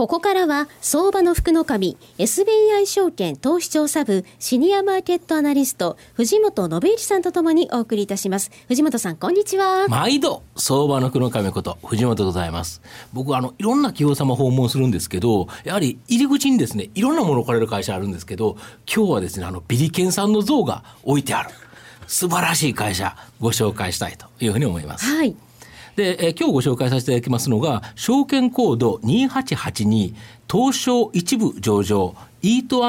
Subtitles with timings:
[0.00, 8.50] ここからは相場の福の神 SBI 証券投資調査部シニアマーケットアナリスト藤本信之さんとともにお送りいたします。
[8.68, 9.88] 藤本さんこんにちは。
[9.88, 12.80] 毎度相場の福の神こと藤本でございます。
[13.12, 21.50] 僕あのいろんな企業様訪問するんですけどやはり入り口にですねいろんなものを置かれる会社あるんですけど今日はですねあのビリケンさんの像が置いてある。
[22.06, 25.04] 素晴らしい会社ご紹介したいというふうに思います。
[25.04, 25.36] はい
[25.96, 30.14] で、え今日ご紹介させていただきますのが、証券コード2882、
[30.50, 32.80] 東証一部上場、イート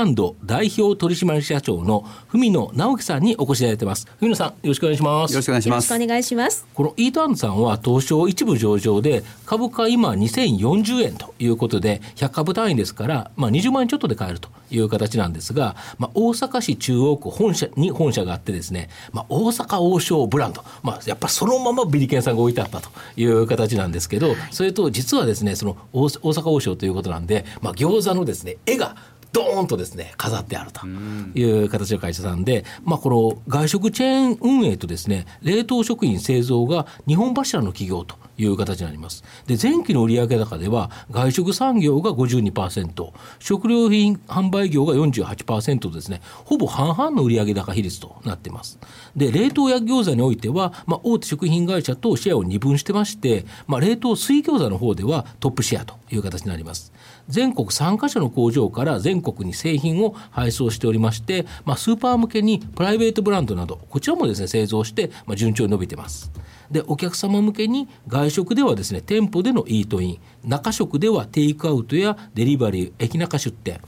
[0.46, 4.08] 代表取締役社長の文野直樹さんにお越しいただいてます。
[4.20, 5.32] 文野さん、よろしくお願いします。
[5.32, 5.92] よろしくお願いします。
[5.94, 6.66] よろしくお願いします。
[6.74, 28.96] このイートさんは東証一部上場で、株価今2040円ということで、100株単位ですから、まあ20万円ちょっとで買えるという形なんですが、まあ大阪市中央区本社に本社があってですね、まあ大阪王将ブランド、まあやっぱそのままビリケンさんが置いてあったという形なんですけど、それと実はですね、その大阪王将ということなんで、まあ餃子のですね、絵が
[29.32, 39.24] ドーンとですね飾ってあるという形の会社さんで、まあ、この外食チェーン運営とですね冷凍食品製造が日本柱の企業という形になります。
[39.46, 48.80] で、前期の売上高では、外食産業が52%、食料品販売業が48%ですね、ほぼ半々の売上高比率となっています。
[49.16, 56.92] で、冷凍焼餃子においては、まあ、大手食品会社とシェアを二分してまして、まあ、冷凍水餃子の方ではトップシェアという形になります。
[57.32, 66.32] 全国3カ所の工場から全国に製品を配送しておりまして、まあ、スーパー向けにプライベートブランドなど、こちらもですね、製造して、まあ、順調に伸びてます。
[66.72, 70.20] でお客様向けに外食ではですね店舗でのイートイン
[70.50, 73.82] 中食ではテイクアウトやデリバリー駅中出店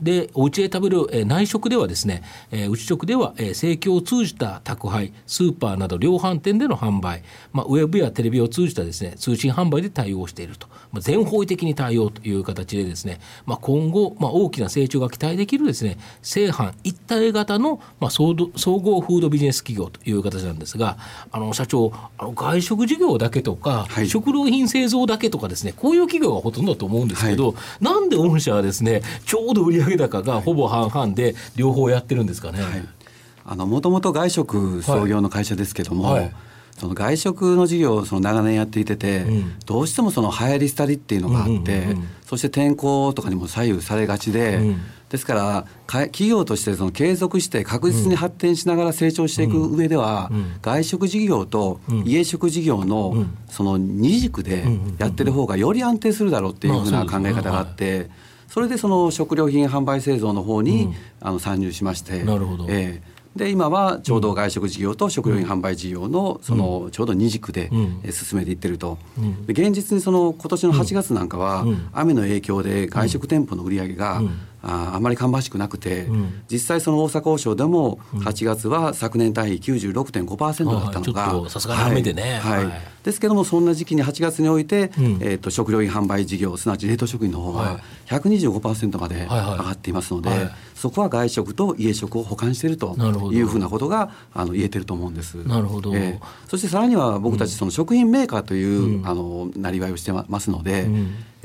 [0.00, 20.98] でお家で食べる、えー、内食ではですね、えー、内食では、えー、盛況を通じた宅配スーパーなど量販店での販売、まあ、ウェブやテレビを通じたですね通信販売で対応していると、まあ、全方位的に対応という形でですね、まあ、今後、まあ、大きな成長が期待できるですね正販一体型の、まあ、総総合フードビジネス企業という形なんですが
[21.30, 32.60] あの社長あの外食事業だけとか、はい、食料品製造だけとかですねこういう企業がほとんどだと思うんですけど、はい、なんで御社はですねちょうど売上上高がほぼ半々で両方やってるんですかね。
[33.44, 36.20] あのもともと外食創業の会社ですけども、はい。
[36.22, 36.32] はい、
[36.78, 44.80] その外食の事業をその長年やっていてて、うん、どうしてもその流行り廃りっていうのがあって、うんうんうん、そして天候とかにも左右されがちで、うん、
[45.10, 50.36] ですから企業としてその継続して確実に発展しながら成長していく上では、うん。
[50.38, 54.64] うん、外食事業と家食事業のその二軸で
[54.98, 58.10] やってる方がより安定するだろうっていうふうな考え方があって。
[58.48, 62.22] それでその食料品販売製造の方に、あの参入しまして。
[62.24, 67.70] なるほど、えーで今はちょうど外食事業と食料品販売事業のそのちょうど二軸で
[68.10, 68.98] 進めていってると、
[69.46, 74.22] 現実にその今年の8月なんかは雨の影響で外食店舗の売り上げが
[74.68, 90.38] ああまり芳しくなくて、うん、実際その大阪王将でも8月は昨年対比96.5%だったのが、さすがに雨でね、はい、はい、ですけどもそんな時期に8月において、うん、えーと、食料品販売事業すなわち冷凍食品の方は125%まで上がっていますので、はい。
[90.40, 92.96] はい、そこは外食と家食を補完していると
[93.32, 95.36] いうふうなことがあの言えてると思うんです。
[95.46, 100.88] なるほど、えー、そしてさらには僕たちその食品メーカーという、うん、あのなりわいをしてますので、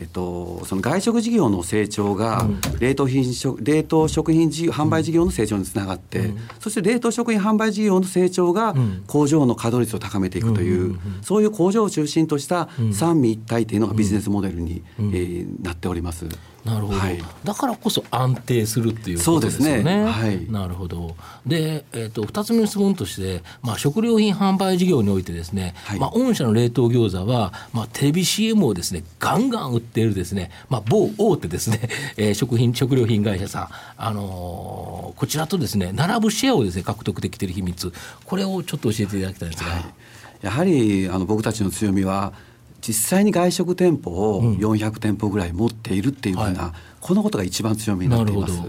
[0.01, 2.47] えっと、その外食事業の成長が
[2.79, 8.73] 冷凍品食冷凍食品事販売事業の成長につながって、うん、そして冷凍食品販売事業の成長が
[9.05, 16.25] 工場の稼働率を高めていくという、そういう工場を中心とした三位一体というのがビジネスモデルに、えー、なっております。
[16.65, 19.83] なるほど、はい、だからこそ安定するっていうことですよね。
[19.83, 20.05] ね。
[20.05, 21.15] はい、なるほど。
[21.45, 37.91] で、えーと、2つ目の質問として、まあ、食料品販売事業においてですね、はい、まあ、御社の冷凍餃子は、まあ、テレビ CM をですねガンガン売っているですね、まあ、某大手ですね、 えー、食品食料品会社さん、あのー、こちらとですね並ぶシェアをですね獲得できている秘密。
[38.25, 39.71] これをちょっと教えていただきたいんですが。
[39.71, 39.83] はい、
[40.41, 42.33] やはりあの僕たちの強みは
[42.81, 48.59] 実際に外食店舗を400店舗ぐらい持っているっていうふうな、うん、このことが一番強みになっています。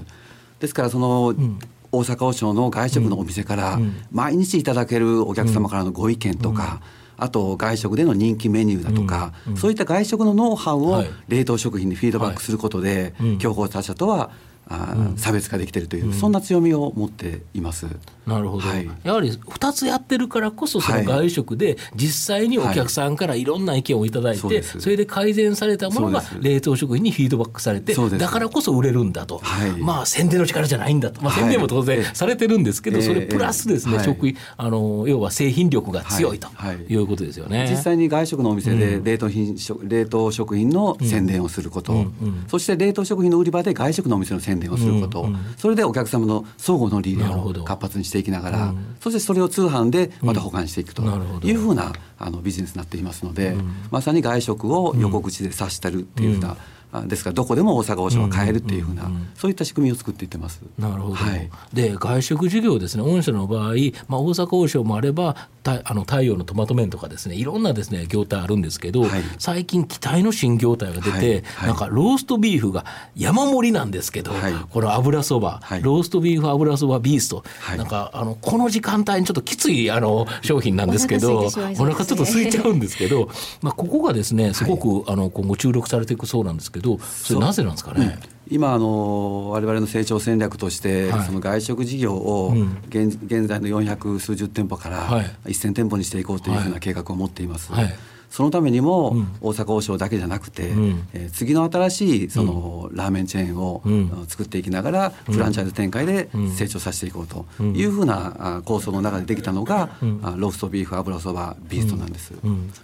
[0.60, 1.58] ですからその、うん、
[1.90, 3.78] 大阪王将の外食のお店から
[4.10, 6.80] 毎日いただけるお客様からのご意見とか、
[7.16, 14.30] あと外食での人気メニューだとか、そういった外食のノウハウを冷凍食品にフィードバックすることで、競合他社とは
[14.68, 17.86] あ差別化できているという、そんな強みを持っています。
[18.26, 36.48] なるほど、はい、やはり2つやってるからこそ、その外食で実際にお客さんからいろんな意見をいただいて、はい、それで改善されたものが冷凍食品にフィードバックされて、だからこそ売れるんだと、はい、まあ宣伝の力じゃないんだと、まあ、宣伝も当然されてるんですけど、それプラスですね、食品あの要は製品力が強いと
[36.88, 37.02] い。
[37.02, 41.98] うことですよね、実際に外食のお店で冷凍品、うん、冷凍食品の宣伝をすること、うん。
[41.98, 51.02] うん、そして冷凍食品の売り場で外食のお店の宣伝をすること、それでお客様の相互の利益を活発にしていきながら、うん、そしてそれを通販でまた保管していくと
[51.42, 56.56] いうふうなあのビジネスになっていますので、うん、まさに外食を横口で指してるっていうふうな、
[57.06, 60.60] ですからどこでも大阪王将は買えるっていうふうな、そういった仕組みを作っていってます。
[60.78, 61.14] なるほど。
[61.14, 63.02] はい、で外食事業ですね。
[63.02, 63.74] 御社の場合、
[64.08, 71.22] まあ大阪王将もあれば、たあの太陽のトマト麺とかですね、いろんなですね業態あるんですけど、はい、最近期待の新業態が出て、はい。
[71.22, 72.84] はい、なんかローストビーフが
[73.16, 74.32] 山盛りなんですけど、
[74.70, 77.44] この油そば、ローストビーフ油そばビースト、
[77.76, 83.30] なんかあのこの時間帯にちょっときついあの商品なんですけど、お腹ちょっと空いちゃうんですけど、
[83.62, 86.81] まあここがですねすごくあの今後注力されていくそうなんですけど。
[87.00, 88.18] それなぜなんですかね？
[88.50, 92.52] 今あの我々の成長戦略として、はい、その外食事業を
[92.88, 95.08] 現,、現在の400数十店舗から
[95.44, 97.72] 1000店舗にしていこうというふうな計画を持っています。
[97.72, 97.94] はい
[98.32, 103.82] そのためにも、大阪王将だけじゃなくて、うん、えー、次の新しいその、ラーメンチェーンを、
[104.26, 112.32] 作っていきながら、フランチャイズ展開で成長させていこうというふうな構想の中でできたのが、ローストビーフ油そばビーストなんです。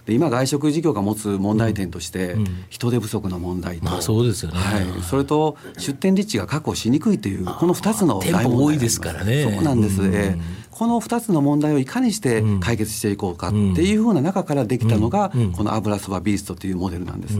[0.05, 2.37] で今外食事業が持つ問題点として、
[2.69, 9.51] 人手不足の問題と、まあ、そうですよね、はい、それと出店立地が確保しにくいというこの2つの大問題多いですからね。
[9.51, 17.37] そうなんです、えーこの2つの問題をいかにして解決していこうかっていうふうな中からできたのが、この油そばビーストというモデルなんです。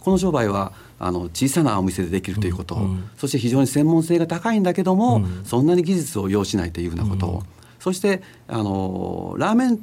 [0.00, 2.76] この商売はあの小さなお店でできるということ、
[3.16, 7.44] そして非常に専門性が高いんだけども、そんなに技術を要しないというふうなこと、
[7.78, 9.78] そしてあのラーメン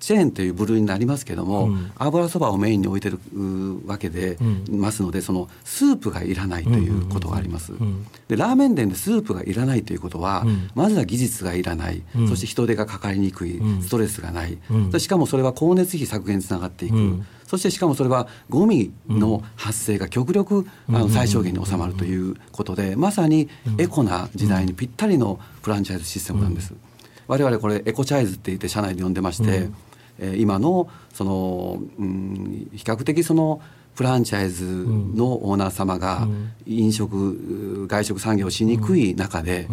[0.00, 3.18] チェーンという部類になりますけども、うん、油そばをメインに置いてる
[3.86, 7.72] わけで、うん、ますのでそのスープがいらないということがあります。
[8.28, 14.58] でラーメン店でスープがいらないということは、うん、まずは技術がいらない、そして人手がかかりにくい、ストレスがない、
[14.98, 17.22] しかもそれは光熱費削減につながっていく。
[17.48, 23.48] そしてしかもそれはゴミの発生が極力、あの最小限に収まるということで、まさに
[23.78, 26.74] エコな時代にぴったりのフランチャイズシステムなんです。
[27.26, 29.70] 我々これエコチャイズって言って社内で呼んでまして、え
[30.36, 33.60] 今のその、うん、比較的その
[33.94, 36.28] フランチャイズのオーナー様が
[36.66, 39.66] 飲食外食産業をしにくい中で、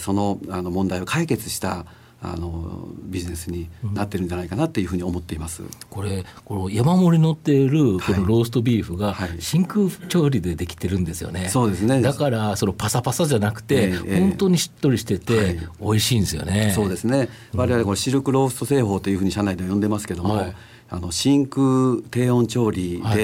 [0.00, 1.86] そのあの問題を解決した
[2.20, 5.62] あのビジネスになってるんじゃないかなっていうふうに思っています。
[5.88, 11.42] これこの山盛り乗っているこのローストビーフが真空調理でできてるんですよね。
[11.42, 12.00] はい、そうですね。
[12.00, 16.72] だからそのパサパサじゃなくて、えー、本当にしっとりしてて美味しいんですよね。
[16.74, 17.28] そうですね。
[17.54, 20.34] 我々これシルクロースト製法というふうに社内で呼んでますけども。
[20.34, 20.54] はい
[20.90, 23.18] あの真空低温調理で、はい、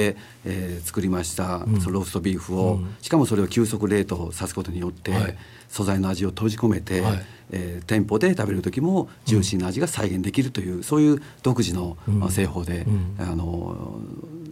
[0.44, 5.36] えー、作りました、うん、そのローストビーフを、うん、しかもそれを急速冷凍さすことによって、はい、
[5.68, 11.96] 素材の味を閉じ込めて、はい、えー、店舗で食べる時もジューシーな味が再現できるという、うん、そういう独自の
[12.30, 12.86] 製法で、
[13.18, 13.98] あの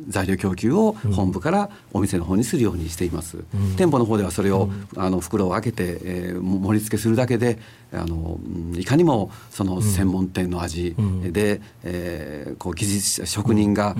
[0.09, 7.59] 材料供給を本部からお店の方にするようにしています、うん、店舗の方ではそれを、うん、あの袋を開けて、えー、盛り付けするだけで
[7.93, 8.39] あの
[8.75, 13.95] いかにもその専門店の味で、うん、えー、こう技術職人が、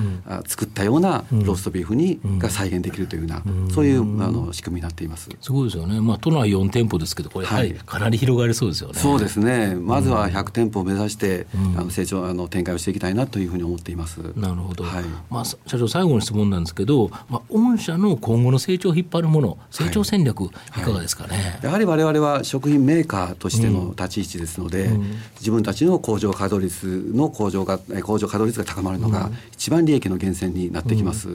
[0.47, 5.29] 作ったようなローストビーフに、が再現できるというような、そういうあの仕組みになっています。
[5.43, 8.99] すごいですよね、まあ、都内4店舗ですけどこれ、はい、かなり広がりそうですよね。
[8.99, 9.75] そうですね。
[9.75, 11.47] まずは100店舗を目指して、
[11.77, 14.19] あの成長あの展開をしていきたいなというふうに思っています。
[14.37, 15.05] なるほど、はい。
[15.31, 31.29] まあ、社長最後の質問なんですけど、まあ、御社の今後の成長を引っ張るもの成長戦略、い、かがですかね、やはり我々は食品メーカーとしての立ち位置ですので、うん、自分たちの工場稼働率の向上が工場稼働率が高まるのが一番利益の源泉になってきます。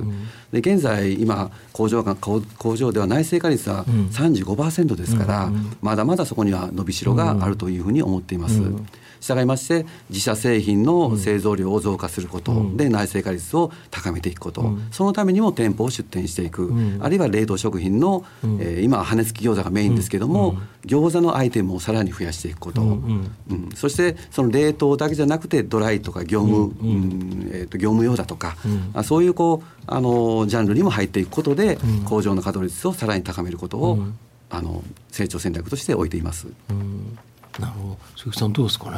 [0.51, 2.42] で現在今工場が工
[2.75, 5.51] 場では内製化率は35%ですから、
[5.82, 8.62] まだまだそこには伸びしろがあるというふうに思っています。
[9.20, 23.29] 従いまして自社製品の製造量を増加すること、うん、で内製化率を高めていくこと、うん、そのためにも店舗を出店していく、うん、あるいは冷凍食品の、うん、えー、今は羽根付き餃子がメインですけども、うん、餃子のアイテムをさらに増やしていくこと、うん。
[23.75, 27.50] そしてその冷凍だけじゃなくてドライとか業務、うん。
[27.51, 28.56] えー、と業務用だとか、
[28.94, 34.00] あそういうこうあのジャンルにも入っていくことで、工場の稼働率をさらに高めることを、
[34.50, 36.48] あの成長戦略として置いています。
[37.60, 37.98] なるほど。
[38.16, 38.98] 鈴木さんどうですかね？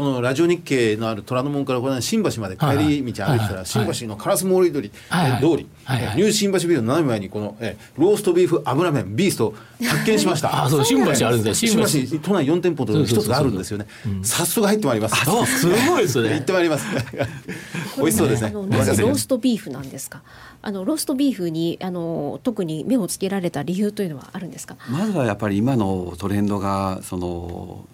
[0.00, 2.68] このラジオ日経のある虎ノ門からこの新橋まで帰
[3.02, 5.30] り道歩いてたら、新橋の烏森通り、はい。
[5.32, 6.06] はい、通り、はい。
[6.06, 9.52] はい、ニュー新橋ビルの斜め前にこのえローストビーフ油麺ビースト
[9.86, 10.64] 発見しました。
[10.64, 11.66] あそう新橋あるんです。
[11.66, 12.18] 新橋。
[12.20, 13.86] 都内4店舗と一つがあるんですよね。
[14.22, 15.16] 早速入ってまいります。
[15.60, 16.30] すごいですね。
[16.36, 16.86] 行ってまいります。
[18.00, 18.52] 美味しそうですね。
[18.70, 20.22] なぜローストビーフなんですか？
[20.62, 24.76] あのローストビーフにあの特に目をつけられた理由というのはあるんですか？
[24.88, 27.84] まずはやっぱり今のトレンドがその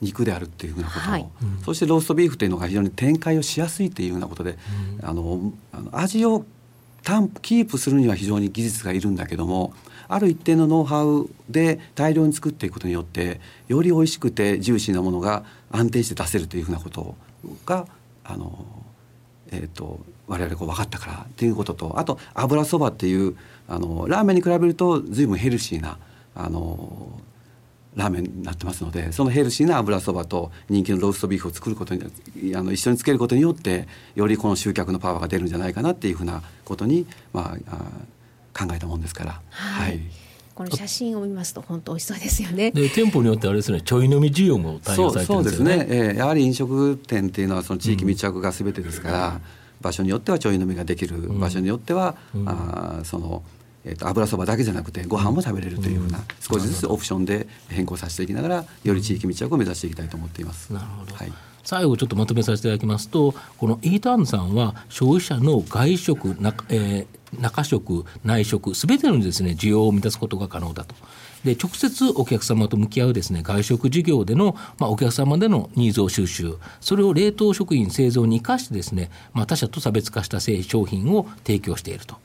[0.00, 1.26] 肉であるっていうふうなこと、はい、
[1.64, 4.56] そしてローストビーフというのが非常に展開をしやすいというようなことで、
[5.00, 5.52] うん、あの
[5.92, 6.44] 味を
[7.02, 9.72] 担キープするには非常に技術がいるんだけども
[10.08, 17.14] ある一定のノウハウで大量に作っていくことによってより美味しくてジューシーなものが安定して出せるというふうなこと
[17.64, 17.86] が
[18.24, 18.64] あの、
[19.52, 23.36] えーと、我々こう分かったからということとあと油そばっていう
[23.68, 25.98] あのラーメンに比べると随分ヘルシーな
[26.34, 27.20] あの
[28.00, 32.02] ラーメンになってますのでそのヘルシーな油そばと人気のローストビーフを作ることに
[32.56, 37.76] あの一緒につけることによってよりこの集客のパワーが出るんじゃないかなっていうふうなことに、まあ、あ
[38.58, 39.40] 考えたもんですから。
[39.50, 40.00] はい、はい
[40.52, 42.70] この写真を見ますと本当美味しそうですよね。
[42.70, 45.72] で店舗によってあれですねちょい飲み需要も対応されてるんですよね。
[45.72, 46.10] そうですね。
[46.10, 49.40] えー、やはり飲食店っていうのはその地域密着がすべてですから、うん、
[49.80, 53.42] 場所によってはちょい飲みができる、うん、場所によっては、うん、あその
[53.84, 60.72] えー、と油そばだけじゃなくてご飯も食べれるというふうな、少しずつオプションで変更させていきながらより地域密着を目指していきたいと思っています。
[60.72, 61.32] なるほど、はい
[61.62, 70.94] 最後ちょっとまとめさせていただきますとこの E ターンさんは消費者の外食中,、えー、中食内食すべてのですね需要を満たすことが可能だと。
[71.44, 82.16] で直接お客様と向き合うですね外食事業での、まあ、お客様でのニーズを収集それを冷凍食品製造に生かしてですね、まあ、他社と差別化した製商品を提供していると。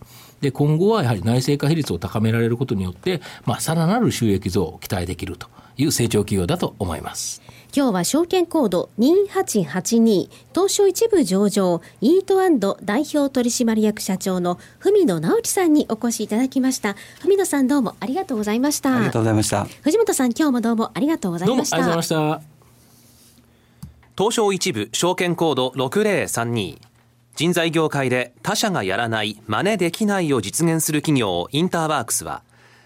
[0.42, 7.42] で今後はやはり内製化比率を高められることによって、まあ、さらなる収益増を期待できるという成長企業だと思います。
[7.75, 16.96] 今日は証券コード2882東証一部上場イート代表取締役社長の文野直樹さんにお越しいただきました。
[17.22, 18.96] 文野さんどうもありがとうございました。
[18.96, 19.65] ありがとうございました。
[19.82, 21.75] 藤本さん今日もどうもありがとうございました。
[21.75, 22.56] ありがとうございました。
[24.18, 26.95] 東証一部証券コード6032
[27.36, 32.44] 人材業界で他社がやらない真似できないを実現する企業インターワークスは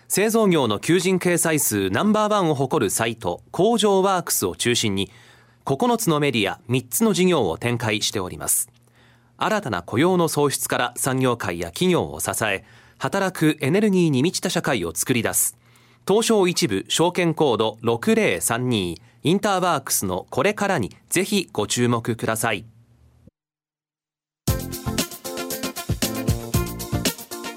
[0.07, 5.11] 製造業の求人掲載数ナンバーワンを誇るサイト工場ワークスを中心に
[5.65, 8.71] 9つのメディア3つの事業を展開しております。
[9.37, 12.65] 新たな雇用の創出から産業界や企業を支え
[12.97, 15.55] 働くエネルギーに満ちた社会を作り出す。
[16.07, 22.65] 東証一部証券コード6032インターワークスのこれからにぜひご注目ください。